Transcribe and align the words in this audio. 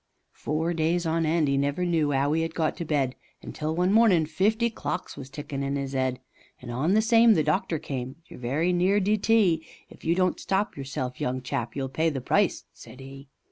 Four 0.33 0.73
days 0.73 1.05
on 1.05 1.27
end 1.27 1.47
'e 1.47 1.57
never 1.57 1.85
knew 1.85 2.11
'ow 2.11 2.33
'e 2.33 2.43
'ad 2.43 2.55
got 2.55 2.75
to 2.77 2.85
bed, 2.85 3.15
Until 3.43 3.75
one 3.75 3.93
mornin' 3.93 4.25
fifty 4.25 4.71
clocks 4.71 5.15
was 5.15 5.29
tickin' 5.29 5.61
in 5.61 5.77
'is 5.77 5.93
'ead, 5.93 6.19
And 6.59 6.71
on 6.71 6.95
the 6.95 7.03
same 7.03 7.35
the 7.35 7.43
doctor 7.43 7.77
came, 7.77 8.15
"You're 8.25 8.39
very 8.39 8.73
near 8.73 8.99
D.T., 8.99 9.63
If 9.91 10.03
you 10.03 10.15
don't 10.15 10.39
stop 10.39 10.75
yourself, 10.75 11.21
young 11.21 11.43
chap, 11.43 11.75
you'll 11.75 11.87
pay 11.87 12.09
the 12.09 12.19
price," 12.19 12.63
said 12.73 12.99
'e. 12.99 13.27